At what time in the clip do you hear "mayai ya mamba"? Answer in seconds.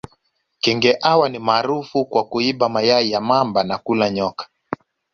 2.69-3.63